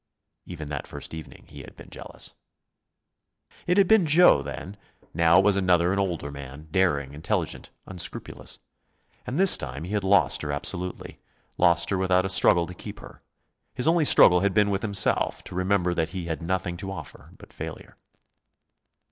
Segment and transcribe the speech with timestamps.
[0.47, 2.33] Even that first evening he had been jealous.
[3.67, 4.75] It had been Joe then.
[5.13, 8.57] Now it was another and older man, daring, intelligent, unscrupulous.
[9.27, 11.19] And this time he had lost her absolutely,
[11.55, 13.21] lost her without a struggle to keep her.
[13.75, 17.33] His only struggle had been with himself, to remember that he had nothing to offer
[17.37, 17.93] but failure.